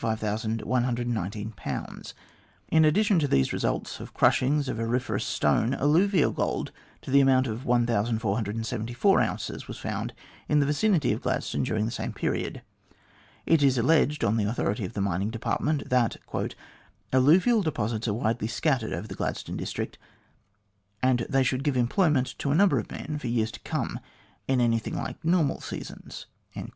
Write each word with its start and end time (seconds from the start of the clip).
In 0.01 0.75
addition 2.85 3.19
to 3.19 3.27
these 3.27 3.53
results 3.53 3.99
of 3.99 4.13
crushings 4.15 4.67
of 4.67 4.79
auriferous 4.79 5.23
stone, 5.23 5.75
alluvial 5.75 6.31
gold 6.31 6.71
to 7.03 7.11
the 7.11 7.19
amount 7.21 7.45
of 7.45 7.63
1474 7.65 9.21
ounces 9.21 9.67
was 9.67 9.77
found 9.77 10.15
in 10.49 10.59
the 10.59 10.65
vicinity 10.65 11.13
of 11.13 11.21
Gladstone 11.21 11.61
during 11.61 11.85
the 11.85 11.91
same 11.91 12.13
period. 12.13 12.63
It 13.45 13.61
is 13.61 13.77
alleged, 13.77 14.23
on 14.23 14.37
the 14.37 14.45
authority 14.45 14.85
of 14.85 14.93
the 14.93 15.01
Mining 15.01 15.29
Department, 15.29 15.87
that 15.91 16.17
"alluvial 17.13 17.61
deposits 17.61 18.07
are 18.07 18.13
widely 18.15 18.47
scattered 18.47 18.93
over 18.93 19.07
the 19.07 19.13
Gladstone 19.13 19.55
district, 19.55 19.99
and 21.03 21.27
they 21.29 21.43
should 21.43 21.63
give 21.63 21.77
employment 21.77 22.33
to 22.39 22.49
a 22.49 22.55
number 22.55 22.79
of 22.79 22.89
men 22.89 23.19
for 23.19 23.27
years 23.27 23.51
to 23.51 23.59
come 23.59 23.99
in 24.47 24.59
anything 24.59 24.97
like 24.97 25.23
normal 25.23 25.61
seasons." 25.61 26.25